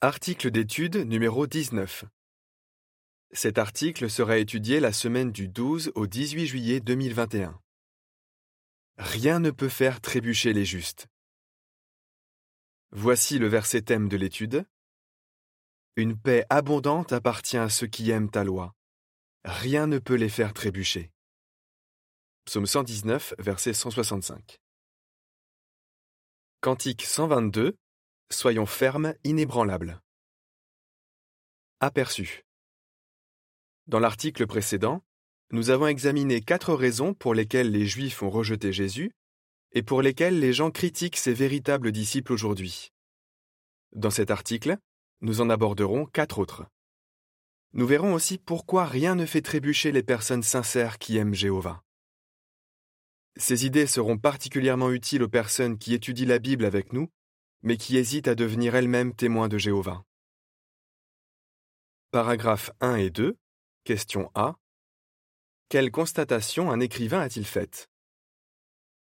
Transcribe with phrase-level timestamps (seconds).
[0.00, 2.04] Article d'étude numéro 19.
[3.32, 7.60] Cet article sera étudié la semaine du 12 au 18 juillet 2021.
[8.98, 11.08] Rien ne peut faire trébucher les justes.
[12.92, 14.68] Voici le verset thème de l'étude.
[15.96, 18.76] Une paix abondante appartient à ceux qui aiment ta loi.
[19.42, 21.10] Rien ne peut les faire trébucher.
[22.44, 24.60] Psaume 119, verset 165.
[26.60, 27.76] Cantique 122.
[28.30, 30.02] Soyons fermes, inébranlables.
[31.80, 32.44] Aperçu.
[33.86, 35.02] Dans l'article précédent,
[35.50, 39.12] nous avons examiné quatre raisons pour lesquelles les Juifs ont rejeté Jésus
[39.72, 42.92] et pour lesquelles les gens critiquent ses véritables disciples aujourd'hui.
[43.92, 44.76] Dans cet article,
[45.22, 46.66] nous en aborderons quatre autres.
[47.72, 51.82] Nous verrons aussi pourquoi rien ne fait trébucher les personnes sincères qui aiment Jéhovah.
[53.36, 57.08] Ces idées seront particulièrement utiles aux personnes qui étudient la Bible avec nous,
[57.62, 60.04] mais qui hésitent à devenir elles-mêmes témoins de Jéhovah.
[62.10, 63.36] Paragraphes 1 et 2.
[63.84, 64.56] Question A.
[65.68, 67.90] Quelle constatation un écrivain a-t-il faite?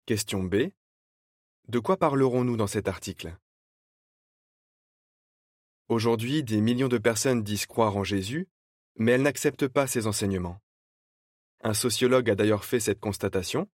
[0.05, 0.71] Question B.
[1.67, 3.37] De quoi parlerons-nous dans cet article?
[5.87, 8.47] Aujourd'hui, des millions de personnes disent croire en Jésus,
[8.95, 10.61] mais elles n'acceptent pas ses enseignements.
[11.63, 13.69] Un sociologue a d'ailleurs fait cette constatation.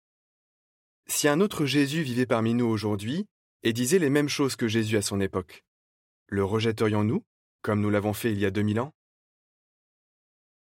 [1.07, 3.27] Si un autre Jésus vivait parmi nous aujourd'hui
[3.63, 5.65] et disait les mêmes choses que Jésus à son époque,
[6.27, 7.25] le rejetterions-nous,
[7.63, 8.95] comme nous l'avons fait il y a 2000 ans?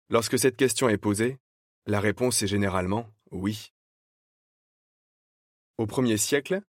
[0.09, 1.39] Lorsque cette question est posée,
[1.87, 3.73] la réponse est généralement oui.
[5.79, 6.63] Au premier siècle,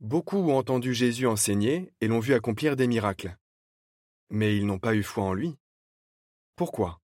[0.00, 3.36] beaucoup ont entendu Jésus enseigner et l'ont vu accomplir des miracles.
[4.30, 5.56] Mais ils n'ont pas eu foi en lui.
[6.54, 7.00] Pourquoi?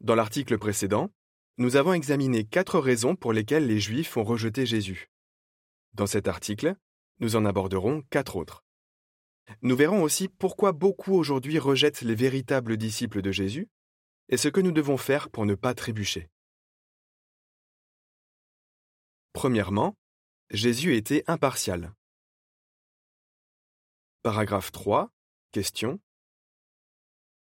[0.00, 1.12] Dans l'article précédent,
[1.58, 5.10] nous avons examiné quatre raisons pour lesquelles les Juifs ont rejeté Jésus.
[5.92, 6.76] Dans cet article,
[7.22, 8.64] nous en aborderons quatre autres.
[9.62, 13.68] Nous verrons aussi pourquoi beaucoup aujourd'hui rejettent les véritables disciples de Jésus
[14.28, 16.28] et ce que nous devons faire pour ne pas trébucher.
[19.32, 19.96] Premièrement,
[20.50, 21.94] Jésus était impartial.
[24.22, 25.12] Paragraphe 3.
[25.52, 26.00] Question.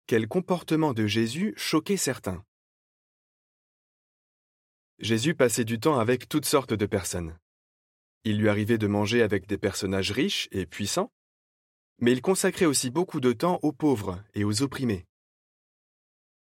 [0.08, 2.44] Quel comportement de Jésus choquait certains?
[4.98, 7.40] Jésus passait du temps avec toutes sortes de personnes.
[8.26, 11.12] Il lui arrivait de manger avec des personnages riches et puissants,
[12.00, 15.06] mais il consacrait aussi beaucoup de temps aux pauvres et aux opprimés.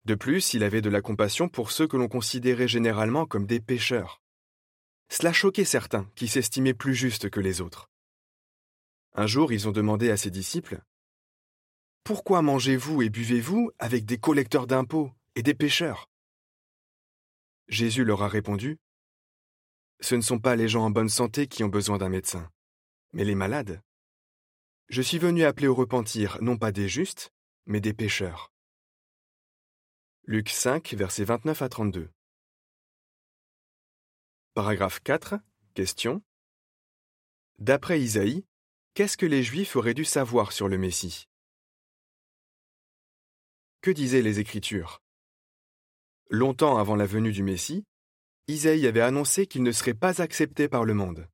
[0.05, 3.61] De plus, il avait de la compassion pour ceux que l'on considérait généralement comme des
[3.61, 4.21] pécheurs.
[5.09, 7.89] Cela choquait certains qui s'estimaient plus justes que les autres.
[9.15, 10.83] Un jour, ils ont demandé à ses disciples
[12.03, 16.11] Pourquoi mangez-vous et buvez-vous avec des collecteurs d'impôts et des pécheurs?
[17.69, 18.79] Jésus leur a répondu
[20.05, 22.51] Ce ne sont pas les gens en bonne santé qui ont besoin d'un médecin,
[23.15, 23.81] mais les malades.
[24.91, 27.33] Je suis venu appeler au repentir non pas des justes,
[27.65, 28.53] mais des pécheurs.
[30.25, 32.11] Luc 5, versets 29 à 32.
[34.53, 35.37] Paragraphe 4.
[35.73, 36.23] Question.
[37.59, 38.45] D'après Isaïe,
[38.93, 41.31] qu'est-ce que les Juifs auraient dû savoir sur le Messie?
[43.81, 45.01] Que disaient les Écritures?
[46.29, 47.87] Longtemps avant la venue du Messie,
[48.47, 51.27] Isaïe avait annoncé qu'il ne serait pas accepté par le monde.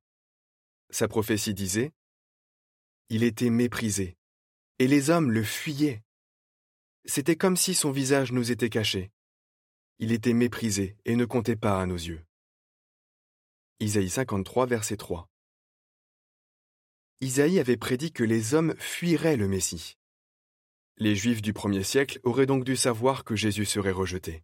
[0.91, 1.91] Sa prophétie disait
[3.09, 4.17] Il était méprisé,
[4.79, 6.03] et les hommes le fuyaient.
[7.05, 9.11] C'était comme si son visage nous était caché.
[9.99, 12.23] Il était méprisé et ne comptait pas à nos yeux.
[13.81, 15.27] Isaïe 53, verset 3.
[17.19, 19.97] Isaïe avait prédit que les hommes fuiraient le Messie.
[20.97, 24.43] Les Juifs du premier siècle auraient donc dû savoir que Jésus serait rejeté.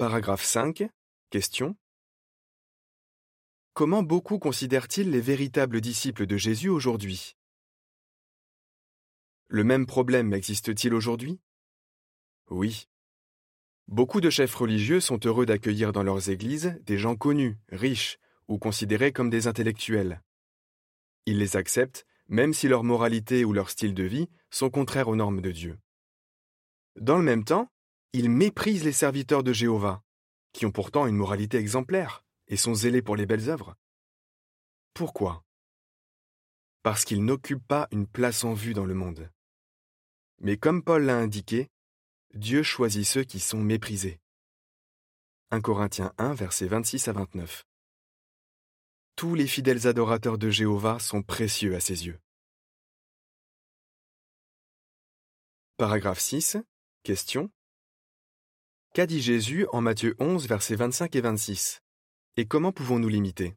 [0.00, 0.88] Paragraphe 5.
[1.28, 1.76] Question.
[3.74, 7.36] Comment beaucoup considèrent-ils les véritables disciples de Jésus aujourd'hui?
[9.48, 11.38] Le même problème existe-t-il aujourd'hui?
[12.48, 12.88] Oui.
[13.88, 18.18] Beaucoup de chefs religieux sont heureux d'accueillir dans leurs églises des gens connus, riches
[18.48, 20.22] ou considérés comme des intellectuels.
[21.26, 25.16] Ils les acceptent même si leur moralité ou leur style de vie sont contraires aux
[25.16, 25.78] normes de Dieu.
[26.96, 27.70] Dans le même temps,
[28.12, 30.02] ils méprisent les serviteurs de Jéhovah,
[30.52, 33.76] qui ont pourtant une moralité exemplaire et sont zélés pour les belles œuvres.
[34.94, 35.44] Pourquoi?
[36.82, 39.30] Parce qu'ils n'occupent pas une place en vue dans le monde.
[40.40, 41.68] Mais comme Paul l'a indiqué,
[42.34, 44.20] Dieu choisit ceux qui sont méprisés.
[45.50, 47.64] 1 Corinthiens 1, versets 26 à 29.
[49.16, 52.18] Tous les fidèles adorateurs de Jéhovah sont précieux à ses yeux.
[55.76, 56.56] Paragraphe 6.
[57.02, 57.50] Question.
[58.92, 61.80] Qu'a dit Jésus en Matthieu 11, versets 25 et 26
[62.36, 63.54] Et comment pouvons-nous l'imiter?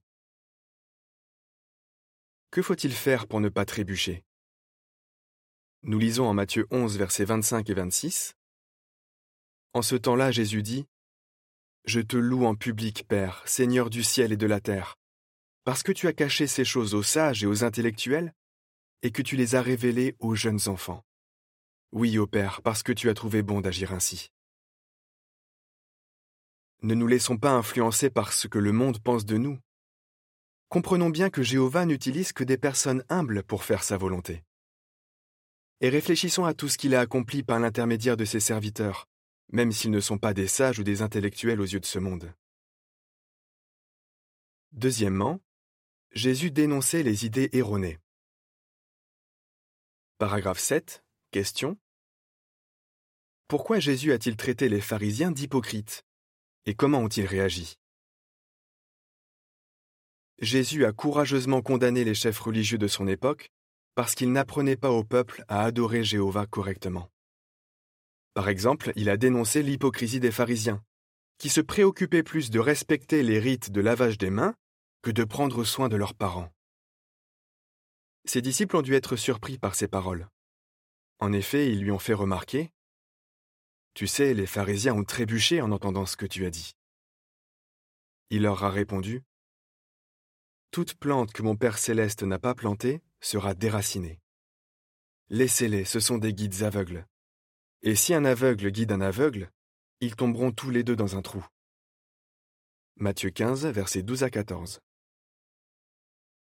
[2.51, 4.24] Que faut-il faire pour ne pas trébucher?
[5.81, 8.35] Nous lisons en Matthieu 11, versets 25 et 26.
[9.74, 10.85] En ce temps-là, Jésus dit
[11.83, 15.00] Je te loue en public, Père, Seigneur du ciel et de la terre,
[15.63, 18.35] parce que tu as caché ces choses aux sages et aux intellectuels,
[19.01, 21.03] et que tu les as révélées aux jeunes enfants.
[21.91, 24.30] Oui, ô Père, parce que tu as trouvé bon d'agir ainsi.
[26.83, 29.57] Ne nous laissons pas influencer par ce que le monde pense de nous.
[30.69, 34.44] Comprenons bien que Jéhovah n'utilise que des personnes humbles pour faire sa volonté
[35.83, 39.06] et réfléchissons à tout ce qu'il a accompli par l'intermédiaire de ses serviteurs,
[39.51, 42.33] même s'ils ne sont pas des sages ou des intellectuels aux yeux de ce monde.
[44.71, 45.41] Deuxièmement,
[46.13, 48.00] Jésus dénonçait les idées erronées.
[50.19, 51.03] Paragraphe 7.
[51.31, 51.77] Question.
[53.50, 56.06] Pourquoi Jésus a-t-il traité les pharisiens d'hypocrites?
[56.65, 57.75] Et comment ont-ils réagi?
[60.39, 63.51] Jésus a courageusement condamné les chefs religieux de son époque
[63.95, 67.10] parce qu'il n'apprenait pas au peuple à adorer Jéhovah correctement.
[68.33, 70.83] Par exemple, il a dénoncé l'hypocrisie des pharisiens,
[71.38, 74.56] qui se préoccupaient plus de respecter les rites de lavage des mains
[75.04, 76.51] que de prendre soin de leurs parents.
[78.25, 80.27] Ses disciples ont dû être surpris par ces paroles.
[81.19, 82.71] En effet, ils lui ont fait remarquer
[83.94, 86.75] Tu sais, les pharisiens ont trébuché en entendant ce que tu as dit.
[88.31, 89.24] Il leur a répondu
[90.72, 94.19] Toute plante que mon Père céleste n'a pas plantée sera déraciné.
[95.30, 97.06] Laissez-les, ce sont des guides aveugles.
[97.84, 99.51] Et si un aveugle guide un aveugle,
[100.00, 101.45] ils tomberont tous les deux dans un trou.
[102.95, 104.81] Matthieu 15, versets 12 à 14.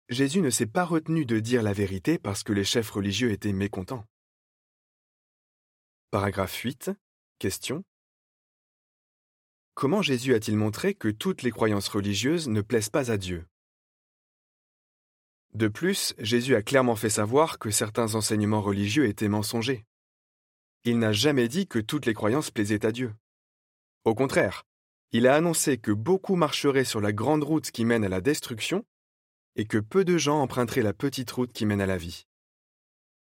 [0.09, 3.53] Jésus ne s'est pas retenu de dire la vérité parce que les chefs religieux étaient
[3.53, 4.05] mécontents.
[6.11, 6.91] Paragraphe 8.
[9.75, 13.47] Comment Jésus a-t-il montré que toutes les croyances religieuses ne plaisent pas à Dieu?
[15.55, 19.85] De plus, Jésus a clairement fait savoir que certains enseignements religieux étaient mensongers.
[20.85, 23.15] Il n'a jamais dit que toutes les croyances plaisaient à Dieu.
[24.05, 24.65] Au contraire,
[25.13, 28.85] il a annoncé que beaucoup marcheraient sur la grande route qui mène à la destruction
[29.57, 32.27] et que peu de gens emprunteraient la petite route qui mène à la vie.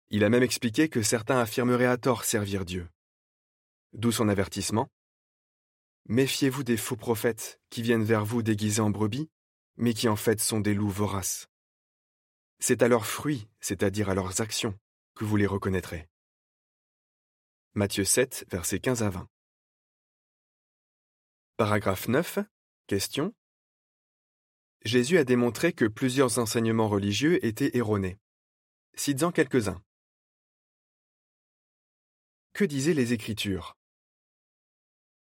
[0.10, 2.88] Il a même expliqué que certains affirmeraient à tort servir Dieu.
[3.94, 4.89] D'où son avertissement.
[6.07, 9.30] Méfiez-vous des faux prophètes qui viennent vers vous déguisés en brebis,
[9.77, 11.47] mais qui en fait sont des loups voraces.
[12.59, 14.77] C'est à leurs fruits, c'est-à-dire à leurs actions,
[15.15, 16.07] que vous les reconnaîtrez.
[17.74, 19.30] Matthieu 7, versets 15 à 20.
[21.57, 22.39] Paragraphe 9.
[22.88, 23.33] Question.
[24.83, 28.18] Jésus a démontré que plusieurs enseignements religieux étaient erronés.
[28.95, 29.81] Cites-en quelques-uns.
[32.53, 33.79] Que disaient les Écritures?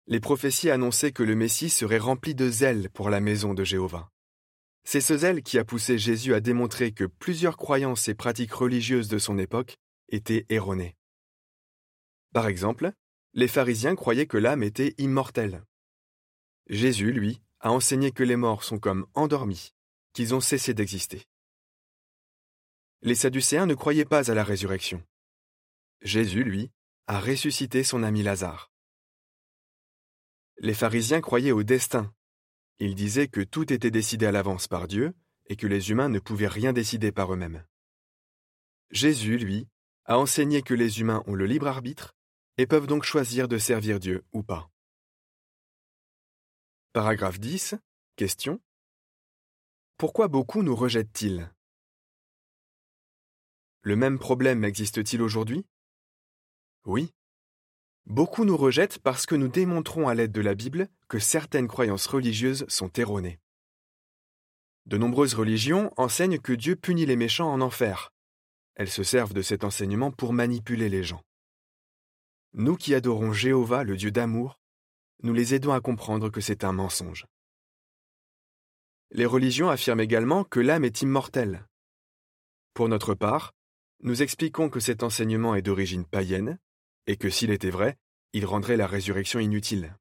[0.07, 4.09] Les prophéties annonçaient que le Messie serait rempli de zèle pour la maison de Jéhovah.
[4.83, 9.07] C'est ce zèle qui a poussé Jésus à démontrer que plusieurs croyances et pratiques religieuses
[9.07, 9.77] de son époque
[10.09, 10.97] étaient erronées.
[12.33, 12.91] Par exemple,
[13.33, 15.63] les pharisiens croyaient que l'âme était immortelle.
[16.67, 19.73] Jésus, lui, a enseigné que les morts sont comme endormis,
[20.11, 21.23] qu'ils ont cessé d'exister.
[23.01, 25.01] Les Sadducéens ne croyaient pas à la résurrection.
[26.01, 26.71] Jésus, lui,
[27.07, 28.72] a ressuscité son ami Lazare.
[30.57, 32.13] Les pharisiens croyaient au destin
[32.79, 35.13] il disait que tout était décidé à l'avance par Dieu
[35.45, 37.65] et que les humains ne pouvaient rien décider par eux-mêmes.
[38.91, 39.67] Jésus, lui,
[40.05, 42.13] a enseigné que les humains ont le libre arbitre
[42.57, 44.69] et peuvent donc choisir de servir Dieu ou pas.
[46.91, 47.75] Paragraphe 10.
[48.15, 48.59] Question.
[49.97, 51.49] Pourquoi beaucoup nous rejettent-ils?
[53.81, 55.65] Le même problème existe-t-il aujourd'hui?
[56.85, 57.13] Oui.
[58.05, 62.07] Beaucoup nous rejettent parce que nous démontrons à l'aide de la Bible que certaines croyances
[62.07, 63.39] religieuses sont erronées.
[64.85, 68.11] De nombreuses religions enseignent que Dieu punit les méchants en enfer.
[68.75, 71.21] Elles se servent de cet enseignement pour manipuler les gens.
[72.53, 74.59] Nous qui adorons Jéhovah, le Dieu d'amour,
[75.21, 77.25] nous les aidons à comprendre que c'est un mensonge.
[79.11, 81.65] Les religions affirment également que l'âme est immortelle.
[82.73, 83.53] Pour notre part,
[84.01, 86.59] nous expliquons que cet enseignement est d'origine païenne
[87.07, 87.97] et que s'il était vrai,
[88.33, 89.95] il rendrait la résurrection inutile.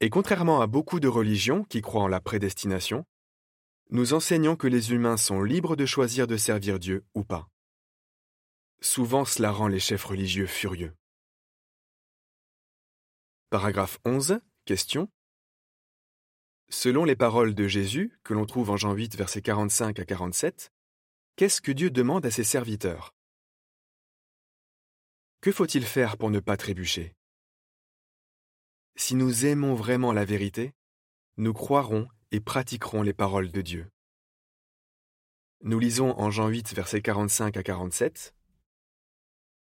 [0.00, 3.06] Et contrairement à beaucoup de religions qui croient en la prédestination,
[3.90, 7.48] nous enseignons que les humains sont libres de choisir de servir Dieu ou pas.
[8.80, 10.94] Souvent cela rend les chefs religieux furieux.
[13.50, 14.40] Paragraphe 11.
[14.64, 15.10] Question.
[16.68, 20.72] Selon les paroles de Jésus, que l'on trouve en Jean 8, versets 45 à 47,
[21.34, 23.12] qu'est-ce que Dieu demande à ses serviteurs?
[25.40, 27.14] Que faut-il faire pour ne pas trébucher?
[28.96, 30.74] Si nous aimons vraiment la vérité,
[31.38, 33.90] nous croirons et pratiquerons les paroles de Dieu.
[35.62, 38.34] Nous lisons en Jean 8, versets 45 à 47.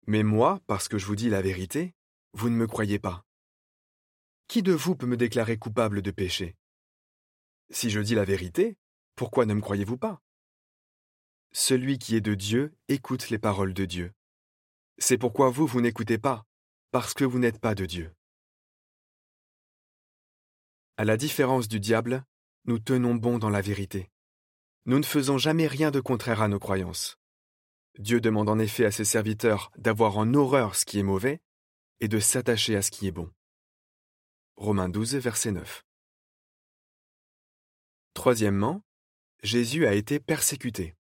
[0.08, 1.94] Mais moi, parce que je vous dis la vérité,
[2.34, 3.26] vous ne me croyez pas.
[4.48, 6.56] Qui de vous peut me déclarer coupable de péché?
[7.70, 8.78] Si je dis la vérité,
[9.16, 10.22] pourquoi ne me croyez-vous pas?
[11.52, 14.14] Celui qui est de Dieu écoute les paroles de Dieu.
[14.98, 16.46] C'est pourquoi vous, vous n'écoutez pas,
[16.92, 18.14] parce que vous n'êtes pas de Dieu.
[20.98, 22.24] À la différence du diable,
[22.64, 24.10] nous tenons bon dans la vérité.
[24.86, 27.18] Nous ne faisons jamais rien de contraire à nos croyances.
[27.98, 31.42] Dieu demande en effet à ses serviteurs d'avoir en horreur ce qui est mauvais
[32.00, 33.32] et de s'attacher à ce qui est bon.
[34.56, 35.84] Romains 12, verset 9.
[38.14, 38.82] Troisièmement,
[39.44, 40.96] Jésus a été persécuté.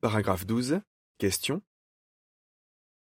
[0.00, 0.80] Paragraphe 12.
[1.18, 1.62] Question.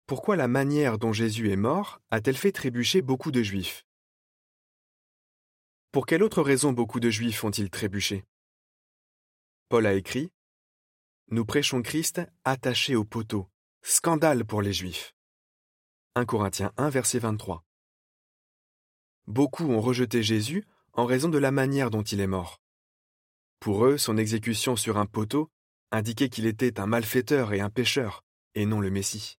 [0.06, 3.86] Pourquoi la manière dont Jésus est mort a-t-elle fait trébucher beaucoup de Juifs?
[5.92, 8.26] Pour quelle autre raison beaucoup de Juifs ont-ils trébuché?
[9.70, 10.30] Paul a écrit
[11.28, 13.48] Nous prêchons Christ attaché au poteau.
[13.80, 15.14] Scandale pour les Juifs.
[16.16, 17.64] 1 Corinthiens 1, verset 23.
[19.26, 22.60] Beaucoup ont rejeté Jésus en raison de la manière dont il est mort.
[23.58, 25.50] Pour eux, son exécution sur un poteau
[25.92, 28.22] indiquait qu'il était un malfaiteur et un pécheur,
[28.54, 29.38] et non le Messie.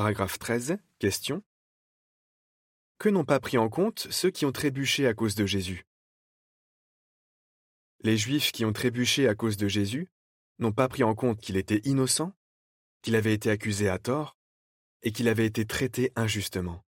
[0.00, 0.78] Paragraphe 13.
[1.00, 1.42] Question.
[3.00, 5.88] Que n'ont pas pris en compte ceux qui ont trébuché à cause de Jésus?
[8.04, 10.08] Les Juifs qui ont trébuché à cause de Jésus
[10.60, 12.32] n'ont pas pris en compte qu'il était innocent,
[13.02, 14.36] qu'il avait été accusé à tort,
[15.02, 16.84] et qu'il avait été traité injustement.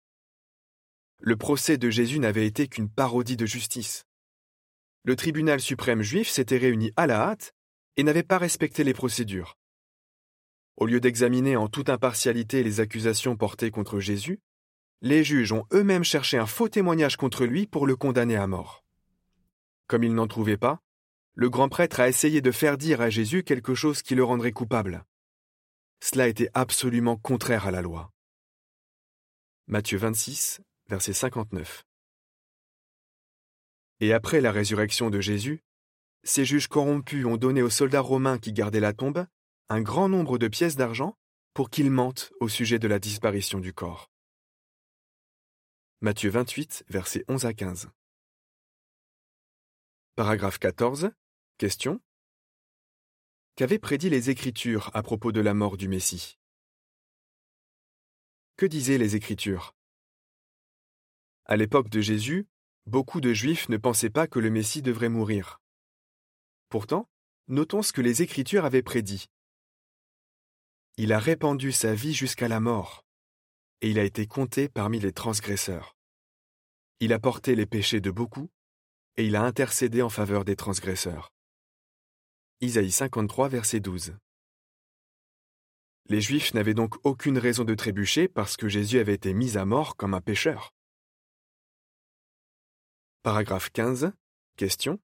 [1.20, 4.04] Le procès de Jésus n'avait été qu'une parodie de justice.
[5.04, 7.54] Le tribunal suprême juif s'était réuni à la hâte
[7.96, 9.56] et n'avait pas respecté les procédures.
[10.76, 14.40] Au lieu d'examiner en toute impartialité les accusations portées contre Jésus,
[15.00, 18.84] les juges ont eux-mêmes cherché un faux témoignage contre lui pour le condamner à mort.
[19.86, 20.82] Comme ils n'en trouvaient pas,
[21.34, 24.52] le grand prêtre a essayé de faire dire à Jésus quelque chose qui le rendrait
[24.52, 25.04] coupable.
[26.02, 28.12] Cela était absolument contraire à la loi.
[29.66, 31.84] Matthieu 26, verset 59.
[34.00, 35.62] Et après la résurrection de Jésus,
[36.22, 39.26] ces juges corrompus ont donné aux soldats romains qui gardaient la tombe
[39.68, 41.18] un grand nombre de pièces d'argent
[41.52, 44.12] pour qu'ils mentent au sujet de la disparition du corps.
[46.00, 47.88] Matthieu 28, versets 11 à 15.
[50.14, 51.10] Paragraphe 14.
[51.58, 52.00] Question.
[53.56, 56.38] Qu'avaient prédit les Écritures à propos de la mort du Messie?
[58.56, 59.74] Que disaient les Écritures?
[61.44, 62.46] À l'époque de Jésus,
[62.86, 65.60] beaucoup de Juifs ne pensaient pas que le Messie devrait mourir.
[66.68, 67.10] Pourtant,
[67.48, 69.26] notons ce que les Écritures avaient prédit.
[70.98, 73.04] Il a répandu sa vie jusqu'à la mort,
[73.82, 75.94] et il a été compté parmi les transgresseurs.
[77.00, 78.48] Il a porté les péchés de beaucoup,
[79.16, 81.30] et il a intercédé en faveur des transgresseurs.
[82.62, 84.16] Isaïe 53, verset 12.
[86.08, 89.66] Les Juifs n'avaient donc aucune raison de trébucher parce que Jésus avait été mis à
[89.66, 90.72] mort comme un pécheur.
[93.22, 94.12] Paragraphe 15.
[94.56, 94.98] Question.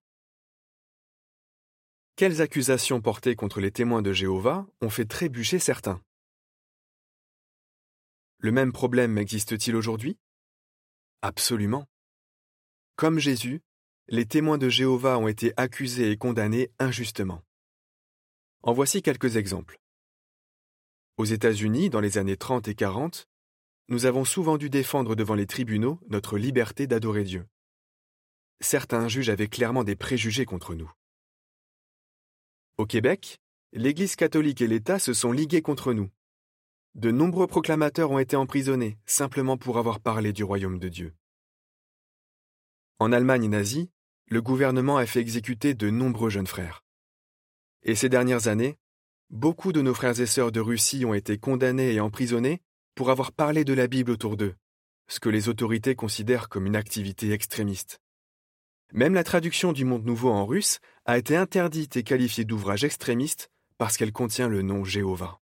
[2.14, 6.02] Quelles accusations portées contre les témoins de Jéhovah ont fait trébucher certains?
[8.37, 10.19] Le même problème existe-t-il aujourd'hui?
[11.23, 11.87] Absolument.
[12.97, 13.62] Comme Jésus,
[14.09, 17.42] les témoins de Jéhovah ont été accusés et condamnés injustement.
[18.62, 19.81] En voici quelques exemples.
[21.16, 23.26] Aux États-Unis, dans les années 30 et 40,
[23.88, 27.47] nous avons souvent dû défendre devant les tribunaux notre liberté d'adorer Dieu.
[28.61, 30.90] Certains juges avaient clairement des préjugés contre nous.
[32.82, 33.38] Au Québec,
[33.72, 36.10] l'Église catholique et l'État se sont ligués contre nous.
[36.96, 41.14] De nombreux proclamateurs ont été emprisonnés simplement pour avoir parlé du royaume de Dieu.
[42.98, 43.88] En Allemagne nazie,
[44.26, 46.82] le gouvernement a fait exécuter de nombreux jeunes frères.
[47.84, 48.80] Et ces dernières années,
[49.30, 52.62] beaucoup de nos frères et sœurs de Russie ont été condamnés et emprisonnés
[52.96, 54.56] pour avoir parlé de la Bible autour d'eux,
[55.06, 58.01] ce que les autorités considèrent comme une activité extrémiste.
[58.94, 63.50] Même la traduction du Monde Nouveau en russe a été interdite et qualifiée d'ouvrage extrémiste
[63.78, 65.40] parce qu'elle contient le nom Jéhovah.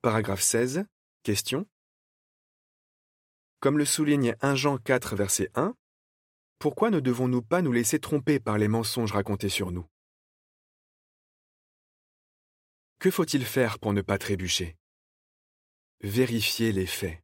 [0.00, 0.86] Paragraphe 16.
[1.24, 1.66] Question.
[3.58, 5.74] Comme le souligne 1 Jean 4, verset 1,
[6.60, 9.86] pourquoi ne devons-nous pas nous laisser tromper par les mensonges racontés sur nous?
[13.00, 14.76] Que faut-il faire pour ne pas trébucher?
[16.02, 17.20] Vérifier les faits.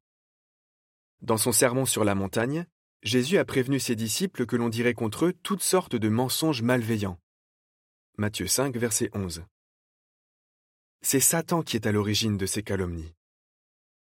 [1.20, 2.66] Dans son sermon sur la montagne,
[3.04, 7.20] Jésus a prévenu ses disciples que l'on dirait contre eux toutes sortes de mensonges malveillants.
[8.16, 9.44] Matthieu 5, verset 11.
[11.02, 13.12] C'est Satan qui est à l'origine de ces calomnies.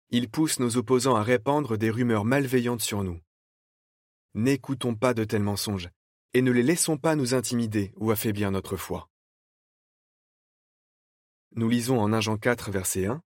[0.10, 3.22] Il pousse nos opposants à répandre des rumeurs malveillantes sur nous.
[4.34, 5.90] N'écoutons pas de tels mensonges,
[6.34, 9.12] et ne les laissons pas nous intimider ou affaiblir notre foi.
[11.52, 13.22] Nous lisons en 1 Jean 4, verset 1.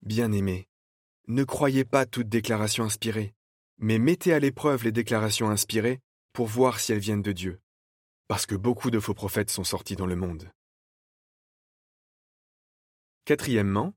[0.00, 0.66] Bien-aimés,
[1.28, 3.34] ne croyez pas toute déclaration inspirée,
[3.80, 6.00] mais mettez à l'épreuve les déclarations inspirées
[6.32, 7.60] pour voir si elles viennent de Dieu,
[8.28, 10.52] parce que beaucoup de faux prophètes sont sortis dans le monde.
[13.24, 13.94] Quatrièmement,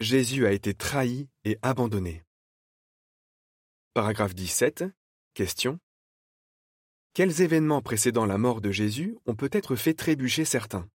[0.00, 2.24] Jésus a été trahi et abandonné.
[3.92, 4.84] Paragraphe 17.
[5.34, 5.78] Question.
[7.12, 10.88] Quels événements précédant la mort de Jésus ont peut-être fait trébucher certains?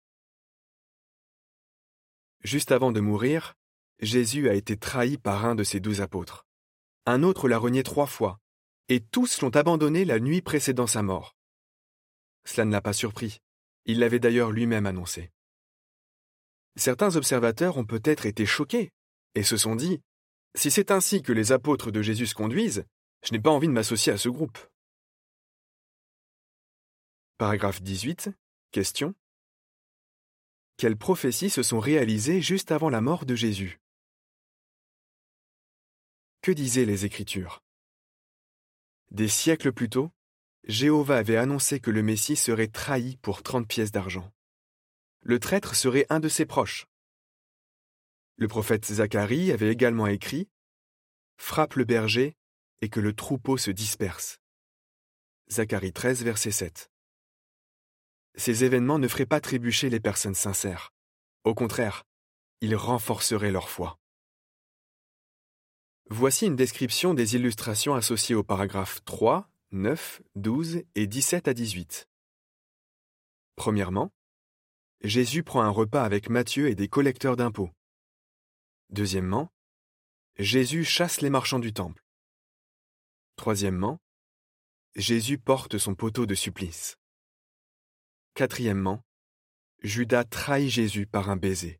[2.43, 3.55] Juste avant de mourir,
[3.99, 6.45] Jésus a été trahi par un de ses douze apôtres.
[7.05, 8.39] Un autre l'a renié trois fois,
[8.89, 11.35] et tous l'ont abandonné la nuit précédant sa mort.
[12.45, 13.41] Cela ne l'a pas surpris.
[13.85, 15.31] Il l'avait d'ailleurs lui-même annoncé.
[16.75, 18.91] Certains observateurs ont peut-être été choqués
[19.35, 20.01] et se sont dit
[20.55, 22.85] Si c'est ainsi que les apôtres de Jésus se conduisent,
[23.23, 24.57] je n'ai pas envie de m'associer à ce groupe.
[27.37, 28.29] Paragraphe 18.
[28.71, 29.13] Question.
[30.77, 33.79] Quelles prophéties se sont réalisées juste avant la mort de Jésus?
[36.45, 37.63] Que disaient les Écritures?
[39.09, 40.11] Des siècles plus tôt,
[40.65, 44.31] Jéhovah avait annoncé que le Messie serait trahi pour trente pièces d'argent.
[45.21, 46.85] Le traître serait un de ses proches.
[48.35, 50.47] Le prophète Zacharie avait également écrit
[51.37, 52.35] Frappe le berger
[52.79, 54.37] et que le troupeau se disperse.
[55.51, 56.91] Zacharie 13, verset 7.
[58.35, 60.93] Ces événements ne feraient pas trébucher les personnes sincères.
[61.43, 62.03] Au contraire,
[62.61, 63.97] ils renforceraient leur foi.
[66.11, 72.07] Voici une description des illustrations associées aux paragraphes 3, 9, 12 et 17 à 18.
[73.55, 74.13] Premièrement,
[75.01, 77.71] Jésus prend un repas avec Matthieu et des collecteurs d'impôts.
[78.91, 79.51] Deuxièmement,
[80.37, 82.03] Jésus chasse les marchands du temple.
[83.35, 83.99] Troisièmement,
[84.95, 86.97] Jésus porte son poteau de supplice.
[88.35, 89.01] Quatrièmement,
[89.81, 91.79] Judas trahit Jésus par un baiser.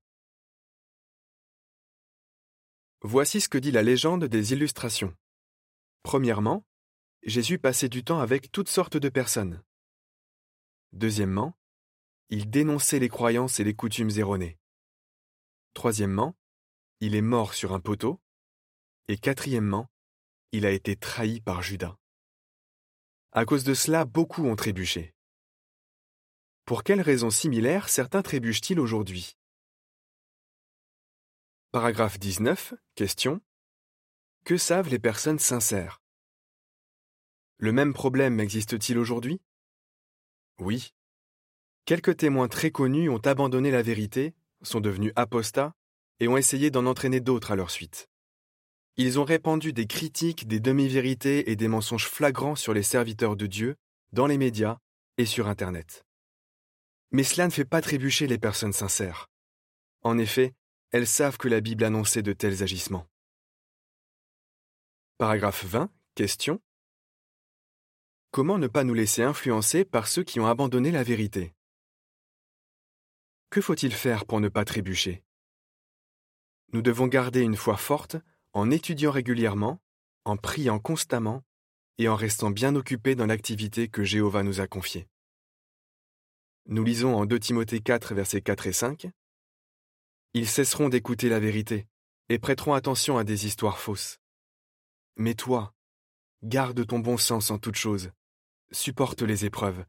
[3.08, 5.16] Voici ce que dit la légende des illustrations.
[6.02, 6.66] Premièrement,
[7.22, 9.62] Jésus passait du temps avec toutes sortes de personnes.
[10.92, 11.56] Deuxièmement,
[12.30, 14.58] il dénonçait les croyances et les coutumes erronées.
[15.76, 16.36] Troisièmement,
[17.00, 18.20] il est mort sur un poteau.
[19.08, 19.88] Et quatrièmement,
[20.52, 22.00] il a été trahi par Judas.
[23.34, 25.14] À cause de cela, beaucoup ont trébuché.
[26.66, 29.38] Pour quelles raisons similaires certains trébuchent-ils aujourd'hui?
[31.76, 32.74] Paragraphe 19.
[32.96, 33.42] Question.
[34.46, 36.02] Que savent les personnes sincères?
[37.58, 39.42] Le même problème existe-t-il aujourd'hui?
[40.58, 40.94] Oui.
[41.84, 45.74] Quelques témoins très connus ont abandonné la vérité, sont devenus apostats
[46.22, 48.08] et ont essayé d'en entraîner d'autres à leur suite.
[48.96, 53.48] Ils ont répandu des critiques, des demi-vérités et des mensonges flagrants sur les serviteurs de
[53.48, 53.76] Dieu,
[54.14, 54.78] dans les médias
[55.18, 56.06] et sur Internet.
[57.12, 59.28] Mais cela ne fait pas trébucher les personnes sincères.
[60.04, 60.54] En effet,
[60.92, 63.08] elles savent que la Bible annonçait de tels agissements.
[65.18, 65.90] Paragraphe 20.
[66.16, 66.62] Question.
[68.32, 71.54] Comment ne pas nous laisser influencer par ceux qui ont abandonné la vérité?
[73.50, 75.24] Que faut-il faire pour ne pas trébucher?
[76.74, 78.18] Nous devons garder une foi forte
[78.52, 79.80] en étudiant régulièrement,
[80.26, 81.44] en priant constamment
[81.98, 85.08] et en restant bien occupés dans l'activité que Jéhovah nous a confiée.
[86.66, 89.08] Nous lisons en 2 Timothée 4, versets 4 et 5.
[90.38, 91.88] Ils cesseront d'écouter la vérité
[92.28, 94.20] et prêteront attention à des histoires fausses.
[95.16, 95.74] Mais toi,
[96.44, 98.12] garde ton bon sens en toutes choses,
[98.70, 99.86] supporte les épreuves,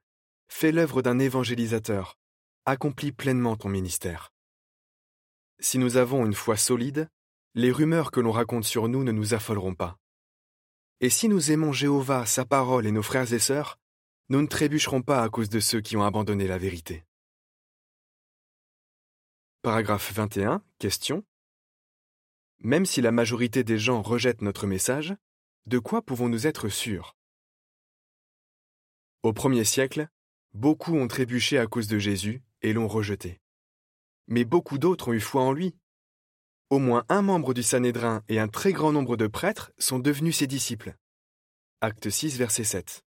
[0.47, 2.17] fais l'œuvre d'un évangélisateur,
[2.65, 4.33] accomplis pleinement ton ministère.
[5.59, 7.09] Si nous avons une foi solide,
[7.57, 9.99] les rumeurs que l'on raconte sur nous ne nous affoleront pas.
[11.01, 13.81] Et si nous aimons Jéhovah, sa parole et nos frères et sœurs,
[14.29, 17.05] nous ne trébucherons pas à cause de ceux qui ont abandonné la vérité.
[19.67, 20.63] Paragraphe 21.
[20.79, 21.25] Question.
[22.61, 25.17] Même si la majorité des gens rejettent notre message,
[25.67, 27.17] de quoi pouvons-nous être sûrs?
[29.25, 30.07] Au premier siècle,
[30.55, 33.41] beaucoup ont trébuché à cause de Jésus et l'ont rejeté.
[34.29, 35.75] Mais beaucoup d'autres ont eu foi en lui.
[36.71, 40.37] Au moins un membre du Sanhédrin et un très grand nombre de prêtres sont devenus
[40.37, 40.95] ses disciples.
[41.81, 43.05] Acte 6, verset 7.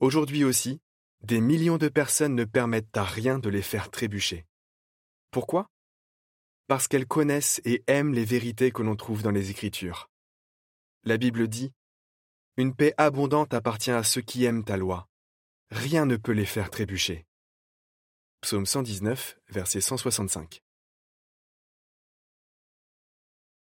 [0.00, 0.80] Aujourd'hui aussi,
[1.22, 4.47] des millions de personnes ne permettent à rien de les faire trébucher.
[5.38, 5.70] Pourquoi?
[6.66, 10.10] Parce qu'elles connaissent et aiment les vérités que l'on trouve dans les Écritures.
[11.04, 11.72] La Bible dit
[12.56, 15.06] Une paix abondante appartient à ceux qui aiment ta loi.
[15.70, 17.24] Rien ne peut les faire trébucher.
[18.40, 20.60] Psaume 119, verset 165.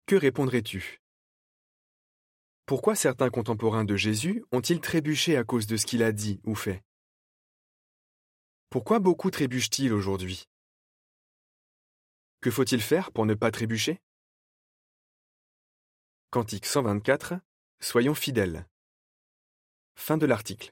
[0.07, 1.03] Que répondrais-tu?
[2.65, 6.55] Pourquoi certains contemporains de Jésus ont-ils trébuché à cause de ce qu'il a dit ou
[6.55, 6.81] fait?
[8.71, 10.48] Pourquoi beaucoup trébuchent-ils aujourd'hui?
[12.41, 13.99] Que faut-il faire pour ne pas trébucher?
[16.31, 17.33] Cantique 124.
[17.81, 18.65] Soyons fidèles.
[19.95, 20.71] Fin de l'article.